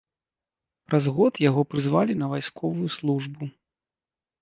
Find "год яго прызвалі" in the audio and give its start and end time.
1.19-2.19